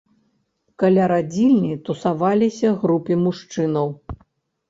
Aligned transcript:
Каля 0.83 1.03
радзільні 1.11 1.75
тусаваліся 1.89 2.71
групы 2.85 3.13
мужчынаў. 3.27 3.87